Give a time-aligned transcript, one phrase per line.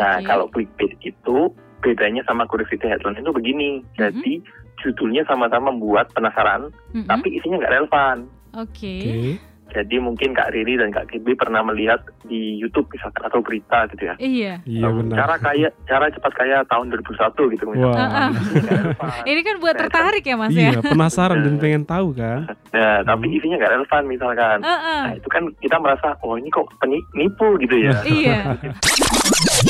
[0.00, 0.24] Nah, Oke.
[0.24, 1.38] kalau clickbait itu
[1.80, 3.70] bedanya sama curiosity headline itu begini.
[3.78, 3.96] Mm-hmm.
[4.00, 4.32] Jadi
[4.80, 7.04] judulnya sama-sama membuat penasaran, Mm-mm.
[7.04, 8.16] tapi isinya nggak relevan.
[8.56, 8.96] Oke.
[9.04, 9.36] Oke.
[9.70, 14.02] Jadi mungkin Kak Riri dan Kak Kirby pernah melihat di YouTube misalkan atau berita gitu
[14.02, 14.14] ya.
[14.18, 14.54] Iya.
[14.66, 15.14] Iya Um, benar.
[15.14, 18.34] Cara kaya, cara cepat kaya tahun 2001 gitu misalkan.
[18.34, 19.10] Relevan.
[19.22, 20.74] Ini kan buat Nah, tertarik ya Mas ya.
[20.74, 22.50] Iya, penasaran dan pengen tahu kan?
[22.74, 23.36] Nah, tapi Hmm.
[23.38, 24.58] isinya nggak relevan misalkan.
[24.58, 25.02] Heeh.
[25.06, 27.94] Nah, itu kan kita merasa, oh ini kok penipu gitu ya.
[28.02, 28.38] Iya.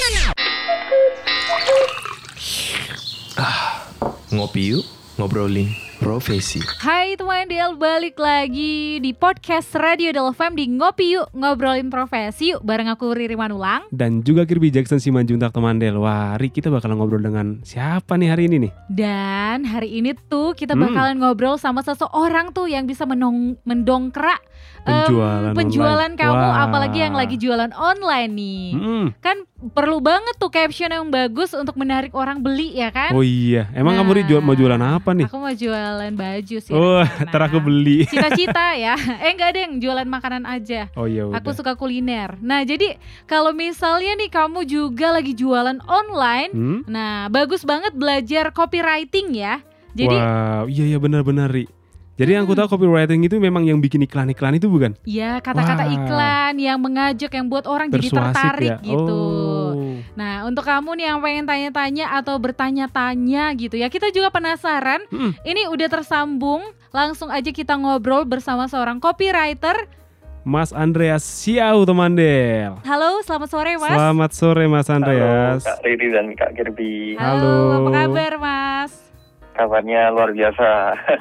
[4.33, 4.87] Ngopi yuk,
[5.19, 5.69] ngobrolin
[6.01, 6.65] profesi.
[6.81, 12.51] Hai teman DL balik lagi di podcast Radio Del FM di Ngopi Yuk Ngobrolin Profesi
[12.51, 16.01] Yuk bareng aku Riri Manulang Dan juga Kirby Jackson Simanjuntak Temandel.
[16.01, 18.73] Wah, Ri, kita bakal ngobrol dengan siapa nih hari ini nih?
[18.89, 20.89] Dan hari ini tuh kita Hmm.
[20.89, 24.41] bakalan ngobrol sama seseorang tuh yang bisa menong- mendongkrak
[24.81, 26.17] em, Penjualan penjualan online.
[26.17, 26.65] kamu Wah.
[26.65, 28.65] apalagi yang lagi jualan online nih.
[28.73, 29.07] Hmm.
[29.21, 29.37] Kan
[29.69, 33.13] perlu banget tuh caption yang bagus untuk menarik orang beli ya kan?
[33.13, 35.29] Oh iya, emang Nah, kamu Ri jual, mau jualan apa nih?
[35.29, 35.53] Aku mau
[35.91, 36.71] jualan baju sih.
[36.71, 38.07] Oh, ntar aku beli.
[38.13, 38.95] Cita-cita ya.
[39.19, 40.87] Eh enggak deng, jualan makanan aja.
[40.95, 41.27] Oh iya.
[41.33, 42.39] Aku suka kuliner.
[42.41, 46.81] Nah, jadi kalau misalnya nih kamu juga lagi jualan online, Hmm?
[46.87, 49.59] nah bagus banget belajar copywriting ya.
[49.91, 51.67] Jadi Wow, iya iya benar-benar Ri.
[52.15, 52.63] Jadi yang aku Hmm.
[52.63, 54.93] tahu copywriting itu memang yang bikin iklan-iklan itu bukan?
[55.03, 58.85] ya kata-kata iklan yang mengajak yang buat orang jadi Persuasif tertarik ya.
[58.85, 59.19] gitu.
[59.19, 59.50] Oh.
[60.51, 64.99] Untuk kamu nih yang pengen tanya-tanya atau bertanya-tanya gitu ya, kita juga penasaran.
[65.07, 65.31] Hmm.
[65.47, 69.87] Ini udah tersambung, langsung aja kita ngobrol bersama seorang copywriter.
[70.43, 72.83] Mas Andreas Siau Temandel.
[72.83, 73.95] Halo, selamat sore Mas.
[73.95, 75.63] Selamat sore Mas Andreas.
[75.63, 77.15] Halo Kak Riri dan Kak Kirby.
[77.15, 77.71] Halo, Halo.
[77.71, 78.93] apa kabar Mas?
[79.55, 80.69] Kabarnya luar biasa.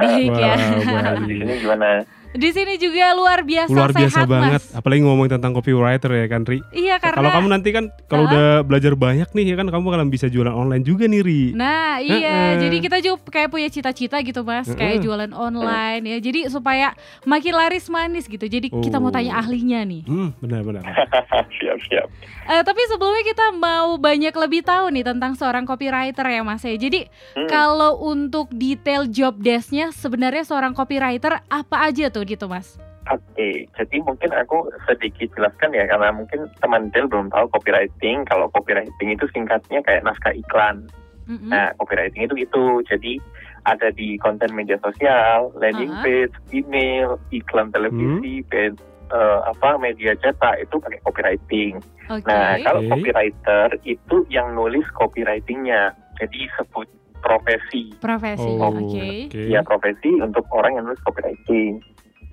[0.02, 0.58] Baik ya.
[0.90, 2.02] Wah, Di sini gimana?
[2.30, 4.70] Di sini juga luar biasa Luar biasa sehat banget, Mas.
[4.72, 6.62] apalagi ngomong tentang copywriter ya kan Ri.
[6.70, 10.08] Iya karena Kalau kamu nanti kan kalau udah belajar banyak nih ya kan kamu bakalan
[10.08, 11.42] bisa jualan online juga nih Ri.
[11.52, 12.62] Nah iya, Heeh.
[12.62, 15.04] jadi kita juga kayak punya cita-cita gitu mas, kayak Heeh.
[15.04, 16.18] jualan online ya.
[16.20, 18.46] Jadi supaya makin laris manis gitu.
[18.46, 19.12] Jadi kita mau Oh.
[19.12, 20.06] tanya ahlinya nih.
[20.06, 20.86] Hmm, benar-benar.
[21.58, 22.08] siap siap.
[22.50, 26.74] Eh, tapi sebelumnya kita mau banyak lebih tahu nih tentang seorang copywriter ya mas ya.
[26.74, 27.06] Jadi
[27.38, 27.46] Hmm.
[27.46, 32.82] kalau untuk detail job desknya sebenarnya seorang copywriter apa aja tuh gitu mas?
[33.10, 38.26] Oke, jadi mungkin aku sedikit jelaskan ya karena mungkin teman Del belum tahu copywriting.
[38.26, 40.90] Kalau copywriting itu singkatnya kayak naskah iklan.
[41.30, 41.54] Mm-mm.
[41.54, 42.82] Nah, copywriting itu gitu.
[42.90, 43.22] Jadi
[43.66, 46.06] ada di konten media sosial, landing Uh-huh.
[46.06, 48.78] page, email, iklan televisi, page,
[49.10, 51.74] eh, apa media cetak itu pakai copywriting.
[52.10, 52.26] Oke.
[52.26, 55.94] Nah, kalau copywriter itu yang nulis copywritingnya.
[56.20, 56.88] Jadi sebut
[57.24, 57.96] profesi.
[58.00, 58.80] Profesi, Oh, oke.
[58.80, 59.08] oke.
[59.48, 61.80] Ya profesi untuk orang yang nulis copywriting.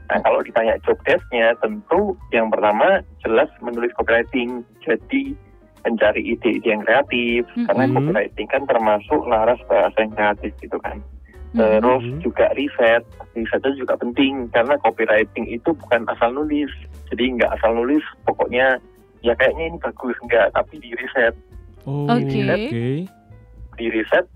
[0.06, 4.62] Nah kalau ditanya job desk-nya tentu yang pertama jelas menulis copywriting.
[4.86, 5.34] Jadi
[5.86, 7.94] mencari ide-ide yang kreatif karena Mm-mm.
[7.94, 10.98] copywriting kan termasuk laras bahasa yang kreatif gitu kan.
[11.56, 12.20] Terus Mhm.
[12.20, 13.02] juga riset,
[13.32, 16.68] riset itu juga penting karena copywriting itu bukan asal nulis.
[17.08, 18.76] Jadi nggak asal nulis, pokoknya
[19.24, 21.32] ya kayaknya ini bagus nggak, tapi di riset,
[21.86, 22.44] Oh, Oke.
[22.44, 22.86] oke.
[23.76, 24.26] di riset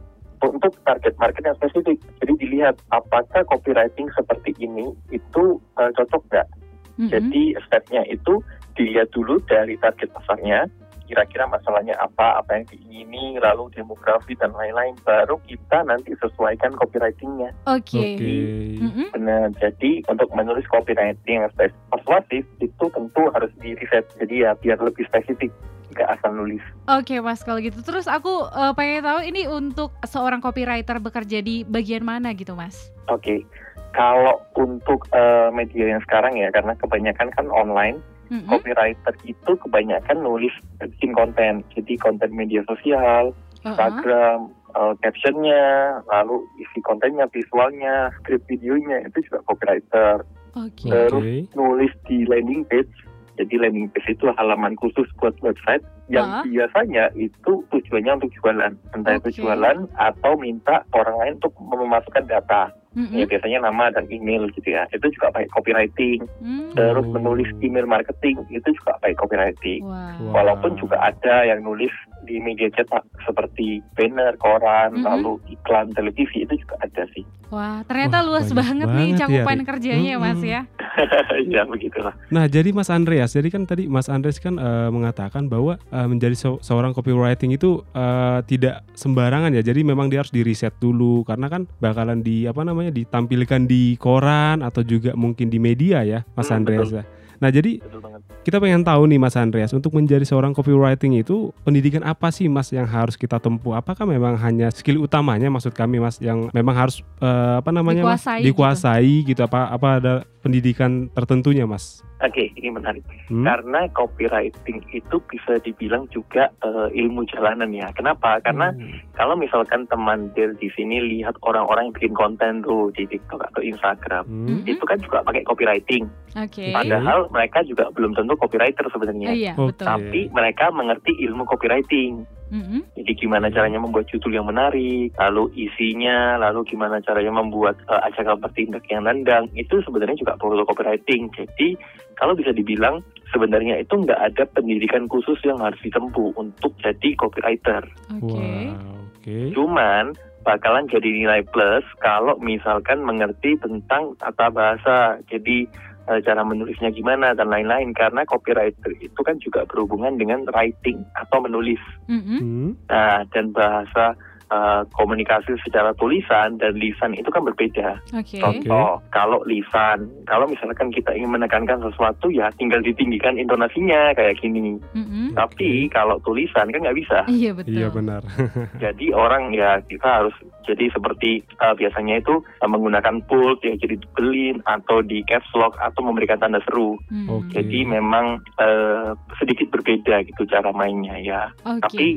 [0.40, 1.98] untuk target market yang spesifik.
[2.20, 6.48] Jadi dilihat apakah copywriting seperti ini itu eh, cocok nggak.
[6.96, 7.08] Mm-mm.
[7.08, 8.40] Jadi stepnya itu
[8.76, 10.68] dilihat dulu dari target pasarnya,
[11.10, 14.94] kira-kira masalahnya apa, apa yang diingini, lalu demografi dan lain-lain.
[15.02, 17.50] Baru kita nanti sesuaikan copywritingnya.
[17.66, 18.14] Oke.
[18.14, 18.36] Oke.
[18.78, 19.10] Mm-mm.
[19.10, 19.50] Benar.
[19.58, 21.50] Jadi untuk menulis copywriting yang
[21.90, 24.06] persuasif itu tentu harus di riset.
[24.22, 25.50] Jadi ya biar lebih spesifik,
[25.90, 26.62] nggak asal nulis.
[26.86, 31.66] Oke mas kalau gitu terus aku eh, pengen tahu ini untuk seorang copywriter bekerja di
[31.66, 32.94] bagian mana gitu mas?
[33.10, 33.42] Oke.
[33.90, 37.98] Kalau untuk eh, media yang sekarang ya, karena kebanyakan kan online,
[38.30, 38.46] Mm-mm.
[38.46, 41.66] copywriter itu kebanyakan nulis bikin konten.
[41.74, 43.74] Jadi konten media sosial, Uh-uh.
[43.74, 45.66] Instagram, eh, captionnya,
[46.08, 50.22] lalu isi kontennya, visualnya, script videonya itu juga copywriter.
[50.56, 50.88] Oke.
[50.88, 52.90] Terus nulis di landing page.
[53.38, 55.80] Jadi landing page itu halaman khusus buat website
[56.12, 56.42] yang Ah.
[56.44, 59.38] biasanya itu tujuannya untuk jualan, entah itu Oke.
[59.40, 62.74] jualan atau minta orang lain untuk memasukkan data.
[62.90, 63.14] Mm-mm.
[63.14, 64.82] Ya biasanya nama dan email gitu ya.
[64.90, 66.26] Itu juga pakai copywriting.
[66.40, 66.74] Mm.
[66.74, 69.80] Terus menulis email marketing itu juga pakai copywriting.
[69.82, 70.18] Wah.
[70.34, 75.04] Walaupun juga ada yang nulis di media cetak seperti banner, koran, Mhm.
[75.04, 77.22] lalu iklan televisi itu juga ada sih.
[77.50, 79.66] Wah ternyata Wah, luas banyak banget, nih banget ya, cakupan Ri.
[79.66, 80.60] kerjanya ya mas ya.
[81.48, 82.14] ya begitulah.
[82.28, 86.34] Nah, jadi Mas Andreas, jadi kan tadi Mas Andreas kan eh, mengatakan bahwa eh, menjadi
[86.34, 89.62] se- seorang copywriting itu eh, tidak sembarangan ya.
[89.62, 94.00] Jadi memang dia harus di riset dulu karena kan bakalan di apa namanya ditampilkan di
[94.00, 96.88] koran atau juga mungkin di media ya, Mas Hmm, Andreas.
[96.88, 97.04] ya.
[97.40, 98.00] Nah jadi betul
[98.40, 102.68] kita pengen tahu nih Mas Andreas untuk menjadi seorang copywriting itu pendidikan apa sih Mas
[102.68, 103.72] yang harus kita tempuh?
[103.72, 108.20] Apakah memang hanya skill utamanya maksud kami Mas yang memang harus eh, apa namanya Mas
[108.24, 109.40] Dikuasai dikuasai gitu.
[109.40, 112.00] apa apa ada pendidikan tertentunya Mas?
[112.20, 113.00] Oke, ini menarik.
[113.28, 113.44] Hmm?
[113.44, 117.88] Karena copywriting itu bisa dibilang juga eh, ilmu jalanan ya.
[117.92, 118.40] Kenapa?
[118.40, 119.00] Karena Hmm.
[119.12, 123.60] kalau misalkan teman Del di sini lihat orang-orang yang bikin konten tuh di TikTok atau
[123.60, 124.60] Instagram, Hmm.
[124.60, 124.68] Mhm.
[124.68, 126.04] itu kan juga pakai copywriting.
[126.36, 126.70] Oke.
[126.70, 129.32] Padahal mereka juga belum tentu copywriter Oh, sebenarnya.
[129.32, 129.72] iya, Oke.
[129.72, 129.86] betul.
[129.88, 132.24] Tapi mereka mengerti ilmu copywriting.
[132.50, 132.98] Mhm.
[132.98, 138.42] Jadi gimana caranya membuat judul yang menarik, lalu isinya, lalu gimana caranya membuat uh, ajakan
[138.42, 141.30] bertindak yang nendang, itu sebenarnya juga perlu copywriting.
[141.30, 141.78] Jadi
[142.18, 143.00] kalau bisa dibilang
[143.30, 147.86] sebenarnya itu nggak ada pendidikan khusus yang harus ditempuh untuk jadi copywriter.
[148.18, 148.34] Oke.
[148.34, 149.36] Wow, oke.
[149.54, 150.04] Cuman
[150.42, 155.20] bakalan jadi nilai plus kalau misalkan mengerti tentang tata bahasa.
[155.30, 155.68] Jadi
[156.18, 161.78] cara menulisnya gimana dan lain-lain karena copywriter itu kan juga berhubungan dengan writing atau menulis.
[162.10, 162.38] Mhm.
[162.42, 162.70] Hmm.
[162.90, 164.18] Nah, dan bahasa
[164.50, 168.02] uh, komunikasi secara tulisan dan lisan itu kan berbeda.
[168.12, 168.42] Oke.
[168.42, 174.76] Contoh, kalau lisan, kalau misalkan kita ingin menekankan sesuatu ya tinggal ditinggikan intonasinya kayak gini.
[174.92, 175.38] Mhm.
[175.38, 177.24] Tapi kalau tulisan kan nggak bisa.
[177.30, 177.72] Iya betul.
[177.74, 178.22] Iya benar.
[178.84, 180.34] Jadi orang ya kita harus
[180.66, 185.74] jadi seperti uh, biasanya itu uh, menggunakan bold ya jadi dibelin atau di caps lock
[185.80, 187.00] atau memberikan tanda seru.
[187.10, 187.26] Hmm.
[187.26, 187.58] Oke.
[187.58, 191.42] Jadi memang uh, sedikit berbeda gitu cara mainnya ya.
[191.66, 191.82] Oke.
[191.82, 192.08] Tapi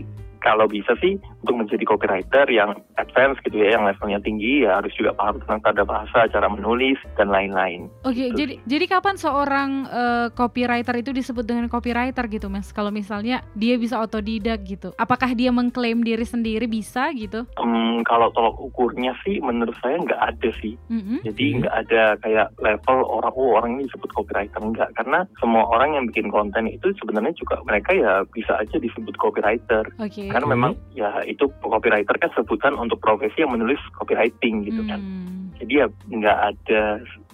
[0.44, 4.96] kalau bisa sih untuk menjadi copywriter yang advance gitu ya, yang levelnya tinggi ya harus
[4.96, 7.92] juga paham tentang tanda bahasa, cara menulis dan lain-lain.
[8.08, 8.40] Oke, Gitu.
[8.40, 12.72] jadi jadi kapan seorang eh, copywriter itu disebut dengan copywriter gitu, Mas?
[12.72, 14.96] Kalau misalnya dia bisa otodidak gitu.
[14.96, 17.44] Apakah dia mengklaim diri sendiri bisa gitu?
[17.60, 20.80] Hmm, kalau tolok ukurnya sih menurut saya nggak ada sih.
[20.88, 21.28] Mhm.
[21.28, 26.00] Jadi nggak ada kayak level orang oh orang ini disebut copywriter enggak karena semua orang
[26.00, 29.84] yang bikin konten itu sebenarnya juga mereka ya bisa aja disebut copywriter.
[30.00, 30.32] Oke.
[30.32, 35.02] Karena memang ya itu copywriter kan sebutan untuk profesi yang menulis copywriting gitu kan.
[35.02, 35.52] Hmm.
[35.58, 36.82] Jadi ya nggak ada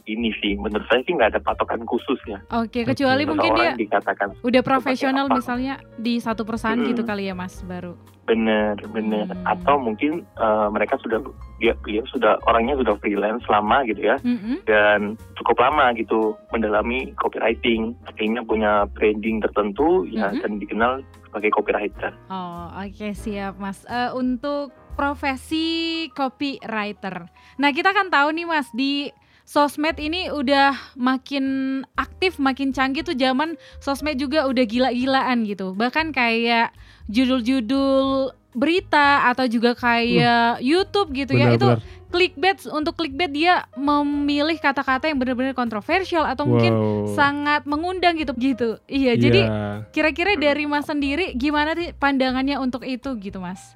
[0.10, 2.42] ini sih menurut saya sih nggak ada patokan khusus ya.
[2.52, 3.30] Oke, kecuali Oke.
[3.30, 6.90] mungkin dia dikatakan udah profesional misalnya di satu perusahaan Mm-mm.
[6.90, 7.94] gitu kali ya, Mas, baru.
[8.26, 9.42] bener bener Hmm.
[9.42, 11.18] atau mungkin eh, mereka sudah
[11.58, 14.70] dia beliau sudah orangnya sudah freelance lama gitu ya Mhm.
[14.70, 15.00] dan
[15.34, 20.46] cukup lama gitu mendalami copywriting akhirnya punya branding tertentu ya Mhm.
[20.46, 20.92] dan dikenal
[21.26, 22.14] sebagai copywriter.
[22.30, 23.82] Oh, oke siap, Mas.
[23.84, 27.26] Eh, untuk profesi copywriter.
[27.58, 29.10] Nah, kita kan tahu nih, Mas, di
[29.50, 35.74] sosmed ini udah makin aktif, makin canggih tuh zaman sosmed juga udah gila-gilaan gitu.
[35.74, 36.70] Bahkan kayak
[37.10, 41.58] judul-judul berita atau juga kayak YouTube gitu ya.
[41.58, 42.10] Itu Benar-benar.
[42.14, 47.14] clickbait untuk clickbait dia memilih kata-kata yang benar-benar kontroversial atau mungkin Wow.
[47.18, 48.78] sangat mengundang gitu gitu.
[48.86, 49.90] Iya, jadi Iya.
[49.90, 53.74] Kira-kira dari Mas sendiri gimana sih pandangannya untuk itu gitu Mas?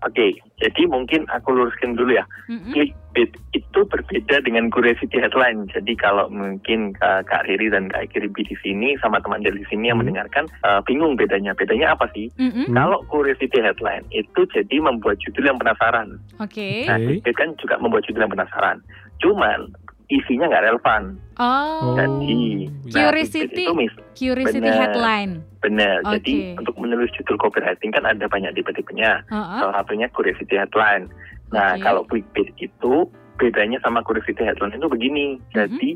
[0.00, 2.24] Oke, jadi mungkin aku luruskan dulu ya.
[2.48, 2.72] Mm-mm.
[2.72, 5.68] Clickbait itu berbeda dengan curiosity headline.
[5.76, 9.92] Jadi kalau mungkin uh, Kak Riri dan Kak Kiribi di sini sama teman dari sini
[9.92, 11.52] yang mendengarkan uh, bingung bedanya.
[11.52, 12.32] Bedanya apa sih?
[12.40, 12.72] Mm-mm.
[12.72, 12.76] Hmm.
[12.80, 16.16] Kalau curiosity headline itu jadi membuat judul yang penasaran.
[16.40, 16.88] Oke.
[16.88, 17.20] Nah, Oke.
[17.20, 18.80] clickbait kan juga membuat judul yang penasaran.
[19.20, 19.68] Cuman
[20.10, 21.02] isinya nggak relevan.
[21.38, 21.94] Oh.
[21.96, 22.92] Jadi, iya.
[22.92, 23.46] nah, Curiosity.
[23.46, 24.78] clickbait itu mis Curiosity Benar.
[24.78, 25.32] headline.
[25.60, 25.96] benar.
[26.08, 26.12] Oke.
[26.18, 29.22] Jadi untuk menulis judul copywriting kan ada banyak tipe-tipenya.
[29.28, 29.58] Heeh.
[29.60, 31.06] Salah satunya curiosity headline.
[31.54, 31.82] Nah, Oke.
[31.84, 32.94] kalau clickbait itu
[33.36, 35.26] bedanya sama curiosity headline itu begini.
[35.36, 35.52] Mm-hmm.
[35.56, 35.90] Jadi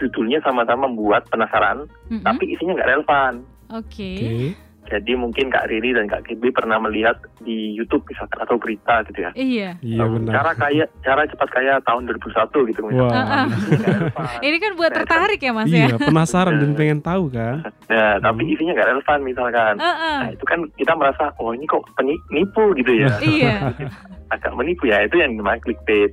[0.00, 2.24] judulnya sama-sama membuat penasaran, Mm-mm.
[2.24, 3.32] tapi isinya nggak relevan.
[3.70, 4.12] Oke.
[4.18, 4.69] Oke.
[4.82, 9.20] Jadi mungkin Kak Riri dan Kak Kibi pernah melihat di YouTube misalkan atau berita gitu
[9.20, 9.30] ya.
[9.32, 9.68] Iya.
[9.78, 10.32] Iya Um, benar.
[10.34, 13.46] Cara kaya, cara cepat kaya tahun 2001 gitu misalkan.
[13.46, 14.24] Nggak relevan.
[14.40, 15.96] Ini kan buat tertarik ya Mas Iya, ya?
[16.00, 17.62] penasaran dan pengen tahu kan.
[17.86, 18.52] Nah, tapi Hmm.
[18.52, 19.74] isinya nggak relevan misalkan.
[19.76, 20.18] Heeh.
[20.18, 23.10] Nah, itu kan kita merasa, oh ini kok penipu gitu ya.
[23.20, 23.54] Iya.
[24.34, 26.10] Agak menipu ya, itu yang namanya clickbait.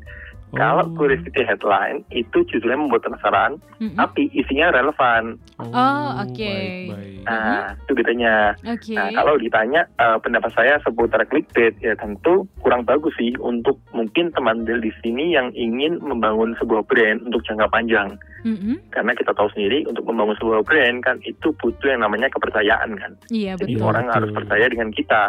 [0.55, 0.95] Kalau Oh.
[0.95, 3.99] curiosity headline, itu judulnya membuat penasaran, Mm-mm.
[3.99, 5.35] tapi isinya relevan.
[5.59, 6.39] Oh, oke.
[6.39, 7.27] baik-baik.
[7.27, 8.55] Nah, itu bedanya.
[8.63, 8.95] Oke.
[8.95, 14.31] Nah, kalau ditanya eh, pendapat saya seputar clickbait, ya tentu kurang bagus sih untuk mungkin
[14.31, 18.15] teman Del di sini yang ingin membangun sebuah brand untuk jangka panjang.
[18.47, 18.79] Mm-mm.
[18.95, 23.11] Karena kita tahu sendiri, untuk membangun sebuah brand kan itu butuh yang namanya kepercayaan kan.
[23.27, 23.83] Iya Jadi betul.
[23.83, 24.15] Iya, orang betul.
[24.15, 25.23] harus percaya dengan kita.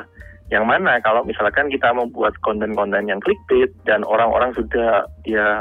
[0.48, 5.60] Yang mana kalau misalkan kita membuat konten-konten yang clickbait dan orang-orang sudah ya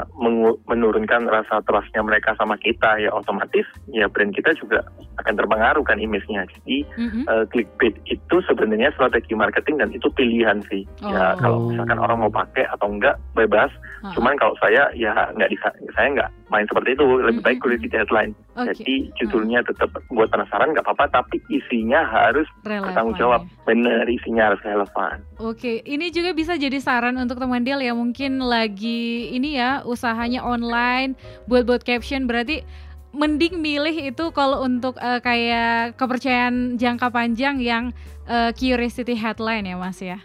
[0.64, 4.80] menurunkan rasa trustnya mereka sama kita ya otomatis ya brand kita juga
[5.20, 6.48] akan terpengaruh kan image-nya.
[6.56, 7.24] Jadi Mm-mm.
[7.28, 10.88] eh, clickbait itu sebenarnya strategi marketing dan itu pilihan sih.
[11.04, 11.36] Ya Oh.
[11.36, 13.68] kalau misalkan orang mau pakai atau enggak bebas.
[14.00, 15.50] Ah, Cuman kalau saya ya nggak
[15.92, 17.64] saya nggak main seperti itu lebih baik Mm-mm.
[17.64, 18.72] curiosity headline Oke.
[18.80, 23.50] jadi judulnya tetap buat penasaran nggak apa-apa tapi isinya harus Relevan bertanggung jawab ya.
[23.68, 28.42] bener isinya harus relevan Oke, ini juga bisa jadi saran untuk teman Del yang mungkin
[28.42, 31.14] lagi ini ya usahanya online
[31.46, 32.64] buat-buat caption berarti
[33.12, 37.92] mending milih itu kalau untuk eh, kayak kepercayaan jangka panjang yang
[38.28, 40.18] eh, curiosity headline ya Mas ya.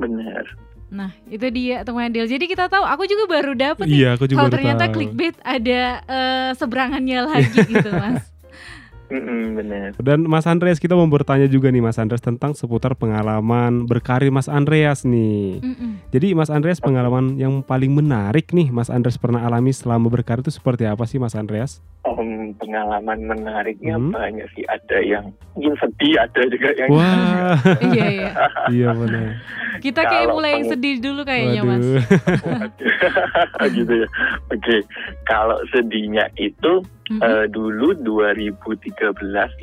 [0.00, 0.44] bener
[0.90, 2.26] Nah, itu dia teman Del.
[2.26, 4.94] Jadi kita tahu aku juga baru dapet nih Iya, aku juga kalau baru ternyata tahu.
[4.98, 8.26] clickbait ada eh, seberangannya lagi gitu Mas.
[9.10, 13.82] Mm-mm, bener Dan Mas Andreas kita mau bertanya juga nih Mas Andreas tentang seputar pengalaman
[13.82, 15.58] berkarir Mas Andreas nih.
[15.58, 15.90] Mm-mm.
[16.10, 20.54] Jadi Mas Andreas pengalaman yang paling menarik nih Mas Andreas pernah alami selama berkarir itu
[20.54, 21.82] seperti apa sih Mas Andreas?
[22.10, 24.10] Om, pengalaman menariknya Hmm.
[24.10, 28.30] banyak sih ada yang mungkin sedih ada juga yang Wah, Iya iya.
[28.74, 29.38] iya benar.
[29.78, 31.86] Kita kayak Kalau mulai yang peng- sedih dulu kayaknya Mas.
[31.86, 32.02] Waduh.
[32.42, 33.70] Waduh.
[33.78, 34.08] gitu ya
[34.48, 34.76] oke
[35.24, 36.72] kalau sedihnya itu
[37.08, 37.22] Mm-mm.
[37.22, 38.58] eh, dulu 2013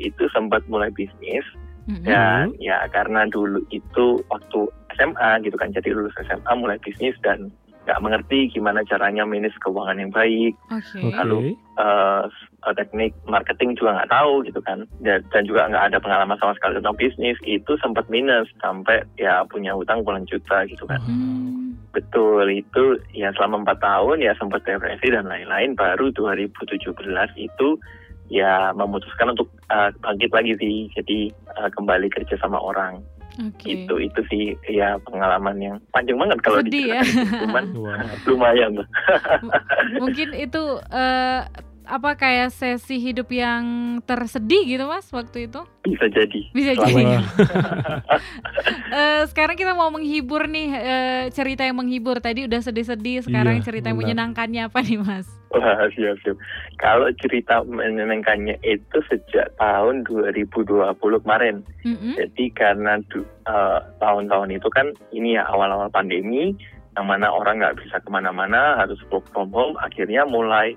[0.00, 1.44] itu sempat mulai bisnis
[1.84, 2.02] Mm-mm.
[2.02, 4.60] dan ya karena dulu itu waktu
[4.94, 7.52] SMA gitu kan jadi lulus SMA mulai bisnis dan
[7.88, 10.52] nggak mengerti gimana caranya manage keuangan yang baik.
[10.68, 11.00] Oke.
[11.00, 11.16] Oke.
[11.16, 14.84] Lalu, eh, s- teknik marketing juga nggak tahu gitu kan.
[15.00, 17.40] Dan, dan juga nggak ada pengalaman sama sekali tentang bisnis.
[17.40, 21.00] Itu sempat minus sampai ya punya hutang puluhan juta gitu kan.
[21.00, 21.56] Hmm.
[21.88, 25.72] betul itu ya selama empat tahun ya sempat depresi dan lain-lain.
[25.72, 26.84] Baru 2017
[27.34, 27.68] itu
[28.28, 30.76] ya memutuskan untuk eh, bangkit lagi sih.
[30.92, 33.00] Jadi eh, kembali kerja sama orang
[33.38, 33.86] Oke.
[33.86, 37.02] itu itu sih ya pengalaman yang panjang banget kalau Sedih ya.
[37.46, 37.64] cuman
[38.26, 38.88] lumayan lah
[40.02, 41.40] Mungkin itu eh,
[41.88, 43.64] apa kayak sesi hidup yang
[44.04, 45.64] tersedih gitu Mas waktu itu?
[45.88, 47.02] bisa jadi Bisa jadi.
[48.88, 52.20] Eh, sekarang kita mau menghibur nih eh, cerita yang menghibur.
[52.20, 55.28] Tadi udah sedih-sedih, sekarang Iya, cerita yang menyenangkannya apa nih Mas?
[55.52, 56.36] Wah, siap, siap.
[56.80, 61.64] Kalau cerita menyenangkannya itu sejak tahun 2020 kemarin.
[61.84, 62.16] Mm-mm.
[62.16, 66.52] Jadi karena du- eh, tahun-tahun itu kan ini ya awal-awal pandemi,
[66.96, 70.74] yang mana orang nggak bisa ke mana-mana, harus work from home, akhirnya mulai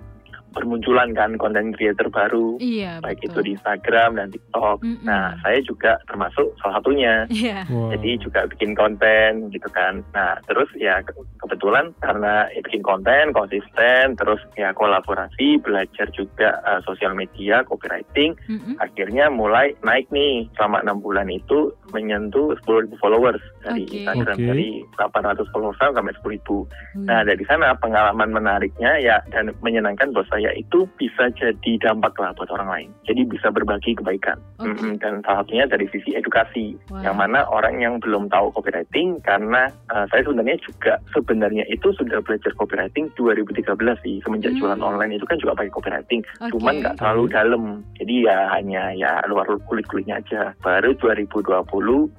[0.52, 3.44] bermunculan kan konten creator baru, Iya baik itu betul.
[3.44, 4.78] di Instagram dan TikTok.
[4.84, 5.04] Mm-mm.
[5.04, 7.26] Nah, saya juga termasuk salah satunya.
[7.32, 7.64] Iya.
[7.68, 7.96] Wow.
[7.96, 10.04] Jadi juga bikin konten gitu kan.
[10.12, 16.60] Nah terus ya ke- kebetulan karena ya bikin konten konsisten, terus ya kolaborasi, belajar juga
[16.64, 18.76] eh, sosial media, copywriting, Mm-mm.
[18.78, 23.96] akhirnya mulai naik nih selama enam bulan itu menyentuh 10.000 followers dari Oke.
[24.00, 24.48] Instagram Oke.
[24.48, 26.40] dari 800 followers sampai 10.000.
[26.48, 27.08] Wih.
[27.08, 32.34] Nah dari sana pengalaman menariknya ya dan menyenangkan buat saya itu bisa jadi dampak lah
[32.34, 32.90] buat orang lain.
[33.06, 34.42] Jadi bisa berbagi kebaikan.
[34.58, 34.74] Oke.
[34.74, 37.06] Mm-mm, dan salah satunya dari sisi edukasi Wah.
[37.06, 42.24] yang mana orang yang belum tahu copywriting karena uh, saya sebenarnya juga sebenarnya itu sudah
[42.24, 43.68] belajar copywriting 2013
[44.02, 44.60] sih semenjak Hmm.
[44.64, 46.56] jualan online itu kan juga pakai copywriting Oke.
[46.56, 47.64] cuman nggak terlalu dalam
[48.00, 51.60] jadi ya hanya ya luar kulit kulitnya aja baru 2020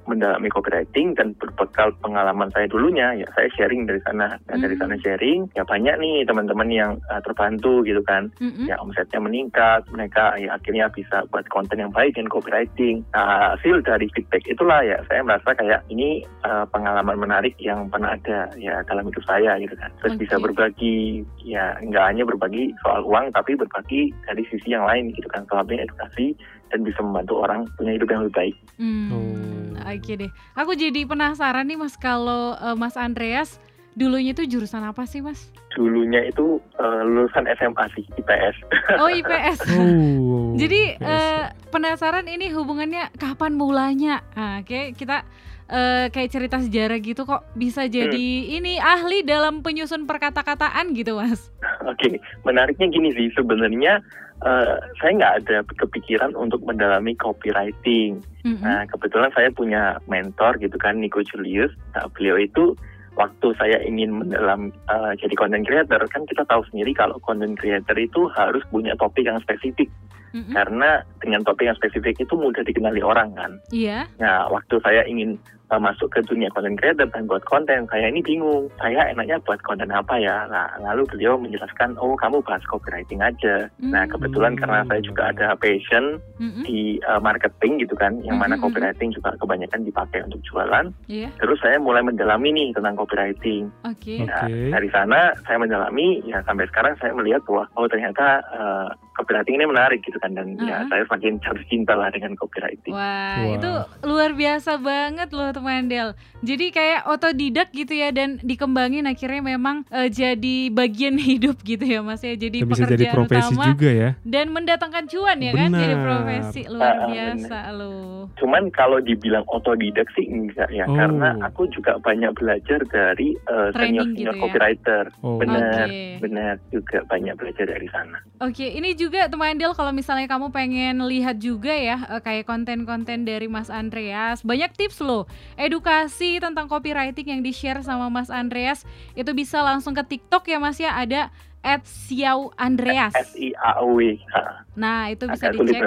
[0.05, 4.85] mendalami copywriting dan berbekal pengalaman saya dulunya ya saya sharing dari sana dan dari Hmm.
[4.85, 8.65] sana sharing ya banyak nih teman-teman yang uh, terbantu gitu kan Mm-mm.
[8.69, 13.81] ya omsetnya meningkat mereka ya akhirnya bisa buat konten yang baik dan copywriting nah, hasil
[13.85, 18.81] dari feedback itulah ya saya merasa kayak ini uh, pengalaman menarik yang pernah ada ya
[18.85, 20.43] dalam hidup saya gitu kan terus bisa Oke.
[20.51, 20.97] berbagi
[21.43, 25.65] ya nggak hanya berbagi soal uang tapi berbagi dari sisi yang lain gitu kan soal
[25.65, 26.37] edukasi
[26.73, 29.53] dan bisa membantu orang punya hidup yang lebih baik Hmm, Oh.
[29.83, 30.31] Oke deh.
[30.57, 33.59] Aku jadi penasaran nih Mas kalau eh, Mas Andreas
[33.93, 35.49] dulunya itu jurusan apa sih Mas?
[35.73, 38.55] dulunya itu uh, lulusan SMA sih IPS
[39.01, 39.59] Oh IPS.
[39.73, 40.53] Oh.
[40.53, 41.01] Jadi Yes.
[41.01, 44.21] eh, penasaran ini hubungannya kapan mulanya?
[44.37, 45.25] Nah, kayak kita
[45.65, 51.49] eh, kayak cerita sejarah gitu kok bisa jadi ini ahli dalam penyusun perkata-kataan gitu Mas.
[51.89, 53.97] Oke, menariknya gini sih sebenarnya
[54.45, 58.21] eh, saya nggak ada kepikiran untuk mendalami copywriting.
[58.45, 58.61] Mm-mm.
[58.61, 61.73] Nah, kebetulan saya punya mentor gitu kan, Nico Julius.
[61.97, 62.77] Nah, beliau itu
[63.13, 67.93] waktu saya ingin mendalam eh, jadi content creator kan kita tahu sendiri kalau content creator
[67.97, 69.87] itu harus punya topik yang spesifik
[70.33, 70.49] Mm-mm.
[70.49, 73.51] karena dengan topik yang spesifik itu mudah dikenali orang kan.
[73.69, 74.09] Iya.
[74.17, 78.21] Nah, waktu saya ingin uh, masuk ke dunia content creator dan buat konten, saya ini
[78.21, 78.69] bingung.
[78.81, 80.45] Saya enaknya buat konten apa ya?
[80.49, 83.69] Nah, lalu beliau menjelaskan, oh kamu bahas copywriting aja.
[83.79, 84.11] Nah, Hmm.
[84.17, 86.63] kebetulan karena saya juga ada passion Mm-mm.
[86.65, 88.69] di uh, marketing gitu kan, yang mana Mm-mm.
[88.69, 90.89] copywriting juga kebanyakan dipakai untuk jualan.
[91.07, 91.29] Iya.
[91.39, 93.69] Terus saya mulai mendalami nih tentang copywriting.
[93.85, 94.25] Oke.
[94.27, 94.71] Nah, Oke.
[94.73, 99.65] dari sana saya mendalami, ya sampai sekarang saya melihat bahwa oh ternyata uh, copywriting ini
[99.65, 100.89] menarik gitu kan dan ya Uh-huh.
[100.89, 102.89] saya semakin jatuh cinta lah dengan copywriting.
[102.89, 103.05] Wah,
[103.39, 103.45] Wah.
[103.51, 103.71] itu
[104.03, 106.09] luar biasa banget loh teman Del.
[106.39, 111.99] Jadi kayak otodidak gitu ya dan dikembangin akhirnya memang eh, jadi bagian hidup gitu ya
[111.99, 112.33] Mas ya.
[112.33, 114.09] Jadi bisa pekerjaan jadi profesi utama juga ya.
[114.23, 116.03] dan mendatangkan cuan ya kan jadi Benar.
[116.03, 118.17] profesi luar Ah, biasa loh.
[118.35, 120.95] Cuman kalau dibilang otodidak sih enggak ya, Oh.
[120.95, 124.41] karena aku juga banyak belajar dari uh, senior-senior gitu ya?
[124.41, 125.03] copywriter.
[125.19, 125.37] Oh.
[125.37, 126.01] Benar, Oke.
[126.19, 128.17] benar juga banyak belajar dari sana.
[128.39, 133.25] Oke, ini juga teman Del kalau misalnya kamu pengen lihat juga ya eh, kayak konten-konten
[133.25, 135.25] dari Mas Andreas, banyak tips loh.
[135.55, 138.85] Edukasi tentang copywriting yang di-share sama Mas Andreas
[139.17, 141.33] itu bisa langsung ke TikTok ya Mas ya, ada
[141.63, 143.15] @siau_andreas.
[143.15, 144.19] S I A W.
[144.35, 145.79] Ah, Nah, itu bisa dicek.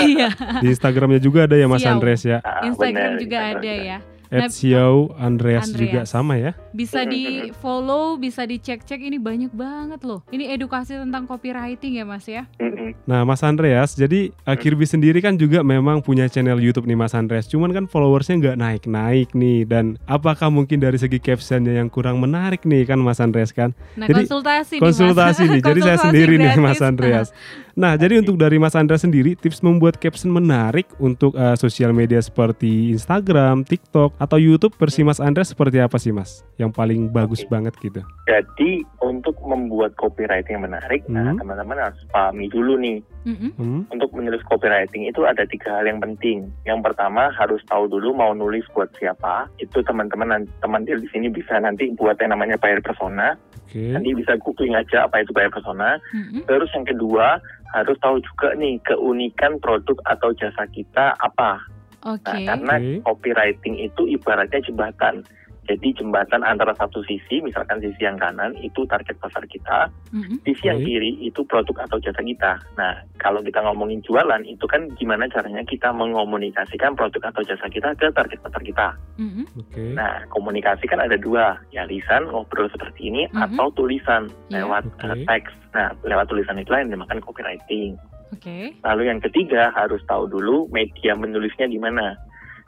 [0.00, 0.32] Iya,
[0.64, 1.92] Di Instagramnya juga ada ya Mas Siau.
[1.94, 2.40] Andres ya.
[2.42, 3.86] Ah, Instagram juga Instagram ada juga.
[3.86, 3.98] ya.
[4.30, 6.54] At Nah, Xiao Andreas, juga sama ya.
[6.70, 10.22] Bisa di follow, bisa dicek-cek ini banyak banget loh.
[10.30, 12.46] Ini edukasi tentang copywriting ya Mas ya.
[13.10, 17.10] Nah, Mas Andreas, jadi uh, Kirby sendiri kan juga memang punya channel YouTube nih Mas
[17.10, 17.50] Andreas.
[17.50, 19.66] Cuman kan followersnya nggak naik-naik nih.
[19.66, 23.74] Dan apakah mungkin dari segi captionnya yang kurang menarik nih kan Mas Andreas kan?
[23.98, 24.86] Nah, Jadi, konsultasi nih Mas.
[24.94, 25.60] Konsultasi nih.
[25.60, 26.62] Jadi saya Konsultasi sendiri nih gratis.
[26.62, 27.28] Mas Andreas.
[27.78, 32.18] Nah, jadi untuk dari Mas Andreas sendiri, tips membuat caption menarik untuk uh, sosial media
[32.18, 36.42] seperti Instagram, TikTok, atau YouTube versi Mas Andreas seperti apa sih Mas?
[36.58, 37.50] Yang paling bagus Oke.
[37.52, 38.00] banget gitu.
[38.26, 41.38] Jadi untuk membuat copywriting yang menarik, nah Hmm.
[41.38, 42.98] teman-teman harus pahami dulu nih.
[43.20, 43.84] Hmm?
[43.92, 46.48] Untuk menulis copywriting itu ada tiga hal yang penting.
[46.64, 49.44] Yang pertama harus tahu dulu mau nulis buat siapa.
[49.60, 53.36] Itu teman-teman teman di sini bisa nanti buat yang namanya buyer persona.
[53.68, 53.92] Oke.
[53.92, 56.00] Nanti bisa googling aja apa itu buyer persona.
[56.16, 56.48] Mm-mm.
[56.48, 57.38] Terus yang kedua
[57.70, 61.62] harus tahu juga nih keunikan produk atau jasa kita apa.
[62.06, 62.32] Oke.
[62.32, 65.20] Nah, karena copywriting itu ibaratnya jembatan.
[65.70, 70.42] Jadi jembatan antara satu sisi, misalkan sisi yang kanan itu target pasar kita, Mm-mm.
[70.42, 72.58] sisi yang kiri itu produk atau jasa kita.
[72.74, 77.94] Nah, kalau kita ngomongin jualan itu kan gimana caranya kita mengomunikasikan produk atau jasa kita
[77.94, 78.98] ke target pasar kita.
[79.22, 79.46] Mm-mm.
[79.62, 79.94] Oke.
[79.94, 83.54] Nah, komunikasi kan ada dua, ya lisan ngobrol seperti ini Mhm.
[83.54, 84.66] atau tulisan Iya.
[84.66, 85.54] lewat eh, teks.
[85.70, 87.94] Nah, lewat tulisan itu yang dinamakan copywriting.
[88.34, 88.74] Oke.
[88.82, 92.18] Lalu yang ketiga harus tahu dulu media menulisnya di mana.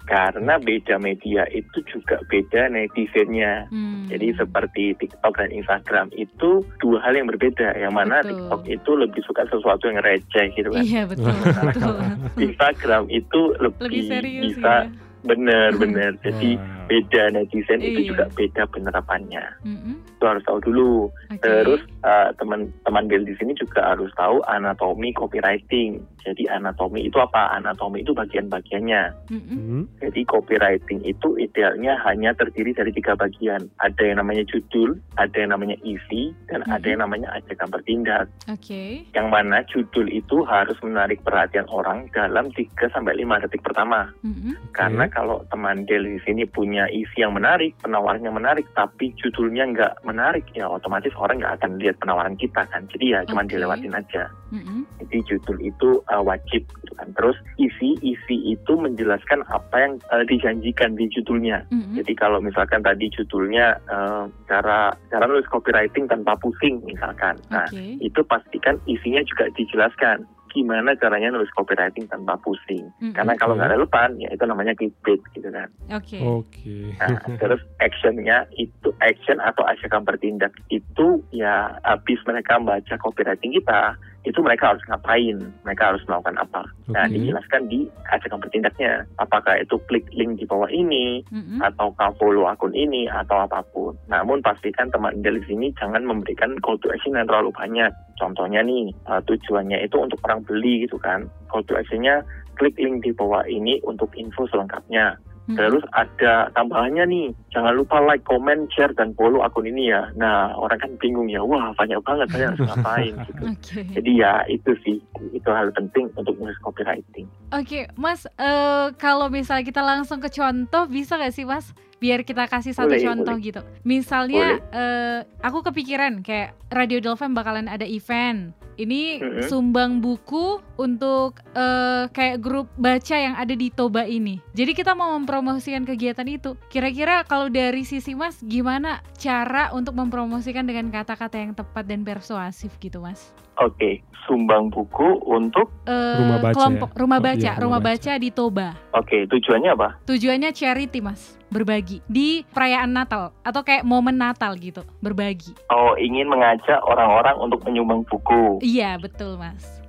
[0.03, 3.71] Karena beda media itu juga beda netizennya.
[3.71, 4.11] Hmm.
[4.11, 7.75] Jadi seperti TikTok dan Instagram itu dua hal yang berbeda.
[7.75, 8.29] Yang mana Betul.
[8.35, 10.83] TikTok itu lebih suka sesuatu yang receh gitu kan.
[10.83, 11.31] Iya betul
[11.71, 11.97] betul.
[12.37, 14.91] Instagram itu lebih, Lebih serius bisa ya.
[15.23, 16.11] benar-benar.
[16.27, 16.59] Jadi
[16.91, 17.88] beda netizen Iya.
[17.88, 19.45] itu juga beda penerapannya.
[19.65, 19.95] Mm-mm.
[20.19, 21.09] Itu harus tahu dulu.
[21.31, 21.41] Oke.
[21.41, 26.03] Terus eh, teman-teman Bel di sini juga harus tahu anatomi copywriting.
[26.23, 27.51] Jadi anatomi itu apa?
[27.59, 29.03] Anatomi itu bagian-bagiannya.
[29.31, 29.59] Mm-mm.
[29.63, 29.85] Hmm?
[29.99, 33.67] Jadi copywriting itu idealnya hanya terdiri dari tiga bagian.
[33.83, 36.91] Ada yang namanya judul, ada yang namanya isi, dan ada Mhm.
[36.95, 38.27] yang namanya ajakan bertindak.
[38.47, 39.03] Oke.
[39.11, 44.11] Yang mana judul itu harus menarik perhatian orang dalam 3 sampai 5 detik pertama.
[44.23, 44.55] Mm-mm.
[44.71, 49.93] Karena kalau teman Del di sini punya isi yang menarik, penawarannya menarik, tapi judulnya nggak
[50.07, 52.87] menarik, ya otomatis orang nggak akan lihat penawaran kita kan.
[52.95, 53.57] Jadi ya cuma Oke.
[53.57, 54.31] dilewatin aja.
[54.53, 54.85] Mm-mm.
[55.03, 57.09] Jadi judul itu uh, wajib gitu kan.
[57.16, 61.64] Terus isi isi itu menjelaskan apa yang uh, dijanjikan di judulnya.
[61.72, 61.96] Mm-mm.
[61.96, 67.40] Jadi kalau misalkan tadi judulnya uh, cara cara nulis copywriting tanpa pusing misalkan.
[67.48, 67.96] Nah, Oke.
[68.05, 72.85] itu pastikan isinya juga dijelaskan gimana caranya nulis copywriting tanpa pusing.
[73.01, 73.16] Mm-mm.
[73.16, 75.68] Karena kalau nggak relevan ya itu namanya clickbait gitu kan.
[75.88, 76.20] Oke.
[76.20, 76.92] Oke.
[77.01, 83.96] Nah, terus actionnya itu action atau ajakan bertindak itu ya habis mereka baca copywriting kita
[84.23, 86.63] itu mereka harus ngapain, mereka harus melakukan apa.
[86.95, 87.19] Nah, Oke.
[87.19, 89.03] dijelaskan di ajakan bertindaknya.
[89.19, 91.59] Apakah itu klik link di bawah ini, Mm-mm.
[91.59, 93.99] ataukah follow akun ini, atau apa pun.
[94.07, 97.91] Namun pastikan teman dari sini jangan memberikan call to action yang terlalu banyak.
[98.15, 101.27] Contohnya nih, uh, tujuannya itu untuk orang beli gitu kan.
[101.51, 102.23] Call to actionnya
[102.55, 105.19] klik link di bawah ini untuk info selengkapnya.
[105.42, 105.59] Mm-mm.
[105.59, 110.07] Terus ada tambahannya nih, jangan lupa like, comment, share, dan follow akun ini ya.
[110.14, 113.42] Nah, orang kan bingung ya, wah banyak banget saya harus ngapain gitu.
[113.50, 113.81] Oke.
[113.90, 115.02] Jadi ya itu sih,
[115.35, 117.26] itu hal penting untuk nulis copywriting.
[117.50, 121.74] Oke, Mas, eh, kalau misalnya kita langsung ke contoh, bisa gak sih, Mas?
[121.98, 123.46] Biar kita kasih satu Boleh, contoh boleh.
[123.46, 123.61] gitu.
[123.83, 128.55] Misalnya, eh, aku kepikiran kayak Radio Dolphin bakalan ada event.
[128.75, 129.43] Ini Mhm.
[129.45, 134.41] sumbang buku untuk eh, kayak grup baca yang ada di Toba ini.
[134.53, 136.57] Jadi kita mau mempromosikan kegiatan itu.
[136.67, 142.73] Kira-kira kalau dari sisi Mas, gimana cara untuk mempromosikan dengan kata-kata yang tepat dan persuasif
[142.79, 143.37] gitu, Mas?
[143.55, 146.97] Oke, sumbang buku untuk, Eh, Rumah baca kelompok ya?
[146.97, 148.69] rumah Oh, baca, iya, rumah rumah baca di Toba.
[148.91, 149.89] oke tujuannya apa?
[150.03, 151.37] Tujuannya charity, Mas.
[151.53, 155.53] Berbagi di perayaan Natal atau kayak momen Natal gitu, berbagi.
[155.69, 158.57] Oh, ingin mengajak orang-orang untuk menyumbang buku.
[158.65, 159.85] Iya, betul, Mas.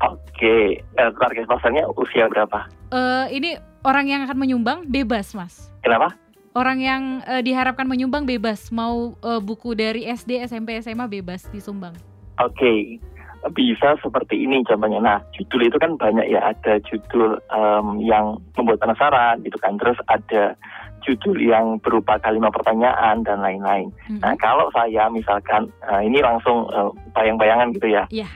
[0.00, 2.64] Oke, eh, target pasarnya usia berapa?
[2.90, 5.68] Eh, ini orang yang akan menyumbang bebas, Mas.
[5.84, 6.16] Kenapa?
[6.56, 11.92] Orang yang eh, diharapkan menyumbang bebas, mau eh, buku dari SD, SMP, SMA bebas disumbang.
[12.40, 12.98] Oke,
[13.50, 15.02] bisa seperti ini contohnya.
[15.02, 16.54] Nah, judul itu kan banyak ya.
[16.54, 19.74] Ada judul em, yang membuat penasaran gitu kan.
[19.82, 20.54] Terus ada
[21.02, 23.90] judul yang berupa kalimat pertanyaan dan lain-lain.
[24.08, 24.22] Mm-mm.
[24.22, 28.06] Nah, kalau saya misalkan eh, ini langsung eh, bayang-bayangan gitu ya.
[28.08, 28.26] Ya.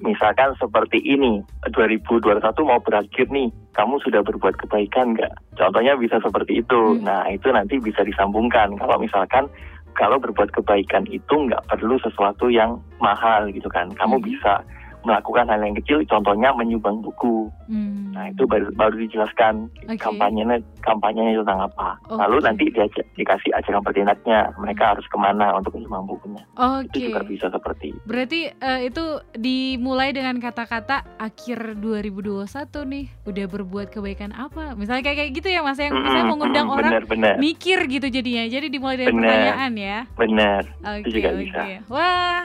[0.00, 5.32] Misalkan seperti ini, 2021 mau berakhir nih, kamu sudah berbuat kebaikan nggak?
[5.58, 6.80] Contohnya bisa seperti itu.
[6.98, 7.04] Hmm.
[7.04, 8.74] Nah, itu nanti bisa disambungkan.
[8.78, 9.46] Kalau misalkan
[9.92, 13.92] kalau berbuat kebaikan itu nggak perlu sesuatu yang mahal gitu kan.
[13.92, 14.26] Kamu Hmm.
[14.26, 14.64] bisa
[15.02, 17.50] melakukan hal yang kecil, contohnya menyumbang buku.
[17.66, 18.12] Hmm.
[18.12, 19.98] Nah, itu baru, baru dijelaskan Oke.
[19.98, 21.88] kampanyenya kampanyenya tentang apa.
[22.06, 22.20] Oke.
[22.20, 26.42] Lalu nanti diajak, dikasih ajakan berdinatnya, mereka harus ke mana untuk menyumbang bukunya.
[26.58, 26.92] Oke.
[26.92, 28.04] Itu juga bisa seperti itu.
[28.04, 32.44] Berarti eh, itu dimulai dengan kata-kata akhir 2021
[32.92, 34.74] nih udah berbuat kebaikan apa?
[34.76, 38.44] Misalnya kayak kayak gitu ya Mas yang misalnya mengundang mm, orang Benar-benar, mikir gitu jadinya.
[38.46, 39.24] Jadi dimulai dari Bener.
[39.24, 39.98] pertanyaan ya.
[40.14, 40.62] benar.
[40.82, 41.40] Oke, juga oke.
[41.42, 41.60] bisa.
[41.88, 42.44] Wah,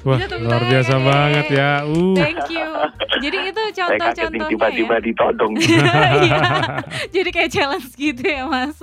[0.00, 0.70] Wah, luar tangan.
[0.72, 1.70] biasa banget ya.
[1.84, 2.16] Uh.
[2.16, 2.68] thank you.
[3.20, 5.04] Jadi itu contoh-contohnya tiba-tiba ya.
[5.04, 5.52] ditodong.
[5.60, 6.42] Iya.
[7.12, 8.80] Jadi kayak challenge gitu ya Mas.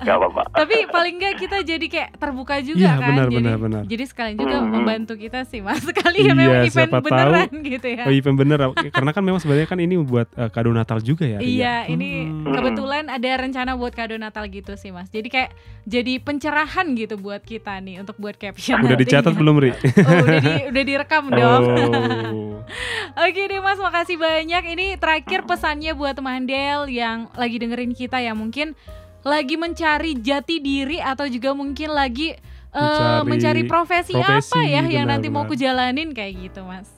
[0.00, 0.42] Gak apa-apa.
[0.54, 3.08] Tapi paling enggak kita jadi kayak terbuka juga Iya, kan.
[3.08, 3.82] benar, jadi, benar, benar.
[3.84, 4.72] jadi sekalian juga Mm-mm.
[4.74, 5.80] membantu kita sih Mas.
[5.88, 8.04] Sekali ya Iya, memang event beneran gitu ya.
[8.04, 11.38] Oh, event bener, karena kan memang sebenarnya kan ini buat eh, kado Natal juga ya.
[11.38, 12.52] Iya, ini Hmm.
[12.52, 15.08] kebetulan ada rencana buat kado Natal gitu sih, Mas.
[15.08, 15.50] Jadi kayak
[15.84, 18.76] jadi pencerahan gitu buat kita nih untuk buat caption.
[18.78, 19.00] Udah nantinya.
[19.00, 19.70] dicatat belum, Ri?
[19.70, 19.78] Oh,
[20.20, 21.62] udah di, udah direkam dong.
[21.64, 22.60] Oh.
[23.24, 24.62] Oke deh Mas, makasih banyak.
[24.68, 28.76] Ini terakhir pesannya buat teman Del yang lagi dengerin kita ya, mungkin
[29.20, 34.82] lagi mencari jati diri atau juga mungkin lagi eh, Mencari mencari profesi, profesi, apa ya
[34.86, 35.50] yang nanti mau benar-benar.
[35.52, 36.88] kujalanin kayak gitu, Mas.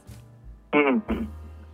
[0.72, 1.24] Hmm, hmm.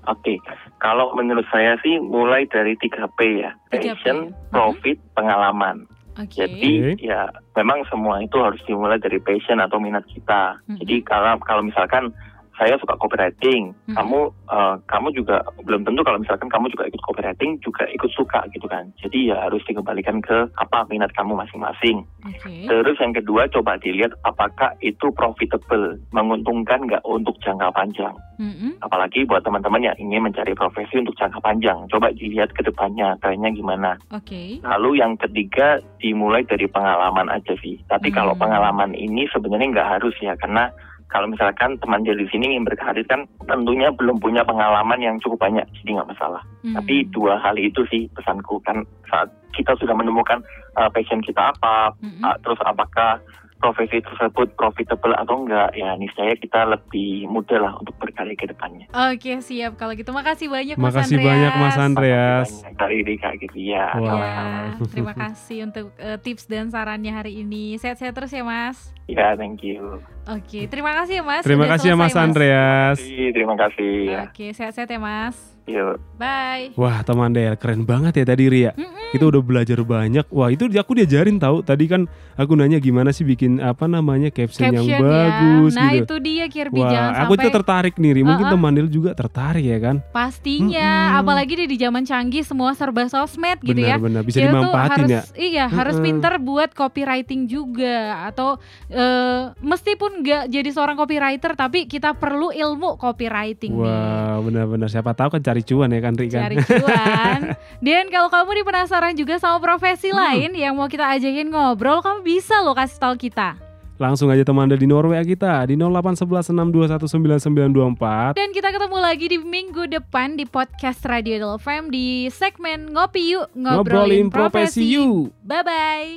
[0.09, 0.41] Oke,
[0.81, 3.53] kalau menurut saya sih mulai dari 3P ya.
[3.69, 3.93] 3P.
[3.93, 5.85] Passion, profit, pengalaman.
[6.19, 6.49] Oke.
[6.49, 10.59] Jadi ya memang semua itu harus dimulai dari passion atau minat kita.
[10.67, 10.83] Mhm.
[10.83, 12.11] Jadi kalau kalau misalkan
[12.59, 13.95] saya suka copywriting, Mhm.
[13.95, 18.43] kamu eh, kamu juga belum tentu kalau misalkan kamu juga ikut copywriting juga ikut suka
[18.51, 18.91] gitu kan.
[18.99, 22.03] Jadi ya harus dikembalikan ke apa minat kamu masing-masing.
[22.27, 22.67] Oke.
[22.67, 28.17] Terus yang kedua coba dilihat apakah itu profitable, menguntungkan nggak untuk jangka panjang.
[28.39, 28.79] Mm-mm.
[28.81, 31.87] Apalagi buat teman-teman yang ingin mencari profesi untuk jangka panjang.
[31.91, 33.99] Coba dilihat ke depannya, trennya gimana.
[34.15, 34.63] Oke.
[34.63, 37.83] Lalu yang ketiga dimulai dari pengalaman aja sih.
[37.91, 38.43] Tapi kalau Hmm.
[38.47, 40.71] pengalaman ini sebenarnya nggak harus ya, karena
[41.09, 45.65] kalau misalkan teman jadi sini ingin berkarir kan tentunya belum punya pengalaman yang cukup banyak,
[45.81, 46.45] jadi nggak masalah.
[46.61, 46.77] Hmm.
[46.77, 50.45] Tapi dua hal itu sih pesanku kan saat kita sudah menemukan
[50.77, 52.23] uh, passion kita apa, Mm-mm.
[52.23, 53.19] uh, terus apakah
[53.59, 58.87] profesi tersebut profitable atau enggak, ya niscaya kita lebih mudah lah untuk berkarir ke depannya.
[58.91, 61.29] Oke siap kalau gitu makasih banyak Mas Makasih Andreas.
[61.29, 62.49] banyak Mas Andreas.
[62.55, 63.87] banyak dari Dika gitu ya.
[63.93, 64.07] Wow.
[64.09, 64.59] sama-sama.
[64.59, 67.75] Ya, terima kasih untuk eh, tips dan sarannya hari ini.
[67.77, 68.95] Sehat-sehat terus ya Mas.
[69.09, 69.99] Ya, thank you.
[70.29, 71.43] Oke, terima kasih ya Mas.
[71.43, 72.99] Terima Udah kasih ya Mas Andreas.
[73.01, 73.95] Terima kasih.
[74.07, 74.23] ya.
[74.29, 75.58] Oke, sehat-sehat ya Mas.
[75.69, 76.01] Yuk.
[76.17, 76.73] Bye.
[76.75, 78.73] Wah, teman Del, keren banget ya tadi Ria.
[78.75, 79.13] Mm-mm.
[79.13, 80.27] Kita udah belajar banyak.
[80.33, 81.61] Wah, itu aku diajarin tahu.
[81.63, 85.79] Tadi kan aku nanya gimana sih bikin apa namanya caption, yang Caption bagus ya.
[85.79, 86.03] Nah gitu.
[86.03, 88.23] itu dia Kirby Wah, jangan aku sampai juga tertarik nih, Ri.
[88.25, 88.55] Mungkin Uh-uh.
[88.57, 89.97] teman Del juga tertarik ya kan?
[90.09, 91.21] pastinya, Mm-mm.
[91.21, 94.01] apalagi di, di zaman canggih semua serba sosmed gitu ya.
[94.01, 95.23] Benar-benar bisa tuh dimanfaatin harus, ya.
[95.37, 96.07] Iya, harus Mm-mm.
[96.09, 98.57] pinter buat copywriting juga atau
[98.89, 103.85] eh, meskipun nggak jadi seorang copywriter tapi kita perlu ilmu copywriting nih.
[103.85, 106.47] Wah, benar-benar siapa tahu kan cari cuan ya kan, Ri kan?
[106.47, 107.39] cari cuan.
[107.79, 110.19] Dan kalau kamu nih penasaran juga sama profesi Hmm.
[110.19, 113.57] lain yang mau kita ajakin ngobrol, kamu bisa loh kasih tahu kita.
[113.99, 118.33] Langsung aja teman Del di Norway kita di 081162199924.
[118.33, 123.35] Dan kita ketemu lagi di minggu depan di podcast Radio Idol FM di segmen Ngopi
[123.35, 125.35] Yuk Ngobrolin, Ngobrolin profesi you.
[125.43, 126.09] Bye bye.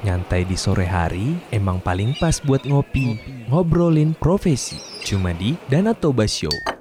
[0.00, 3.37] Nyantai di sore hari emang paling pas buat ngopi.
[3.48, 4.76] Ngobrolin profesi.
[5.08, 6.77] Cuma di Danatoba Show.